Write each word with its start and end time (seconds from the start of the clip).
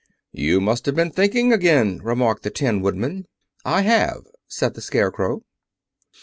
"You 0.33 0.59
must 0.59 0.87
have 0.87 0.95
been 0.95 1.11
thinking 1.11 1.53
again," 1.53 1.99
remarked 2.03 2.41
the 2.41 2.49
Tin 2.49 2.81
Woodman. 2.81 3.27
"I 3.63 3.83
have," 3.83 4.23
said 4.47 4.73
the 4.73 4.81
Scarecrow. 4.81 5.43